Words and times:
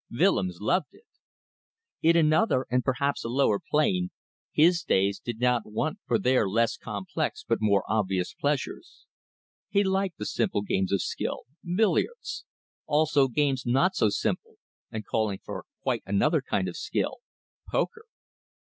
Willems 0.09 0.57
loved 0.61 0.87
it. 0.93 1.05
In 2.01 2.15
another, 2.17 2.65
and 2.71 2.83
perhaps 2.83 3.23
a 3.23 3.29
lower 3.29 3.59
plane, 3.59 4.09
his 4.51 4.81
days 4.81 5.19
did 5.19 5.39
not 5.39 5.61
want 5.71 5.99
for 6.07 6.17
their 6.17 6.49
less 6.49 6.75
complex 6.75 7.45
but 7.47 7.59
more 7.61 7.83
obvious 7.87 8.33
pleasures. 8.33 9.05
He 9.69 9.83
liked 9.83 10.17
the 10.17 10.25
simple 10.25 10.63
games 10.63 10.91
of 10.91 11.03
skill 11.03 11.43
billiards; 11.63 12.45
also 12.87 13.27
games 13.27 13.63
not 13.63 13.93
so 13.95 14.09
simple, 14.09 14.55
and 14.89 15.05
calling 15.05 15.37
for 15.45 15.65
quite 15.83 16.01
another 16.07 16.41
kind 16.41 16.67
of 16.67 16.75
skill 16.75 17.17
poker. 17.69 18.05